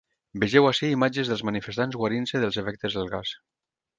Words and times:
Vegeu 0.43 0.67
ací 0.69 0.87
imatges 0.93 1.29
dels 1.33 1.43
manifestants 1.51 1.99
guarint-se 2.03 2.43
dels 2.45 2.59
efectes 2.65 2.99
del 3.01 3.13
gas. 3.15 3.37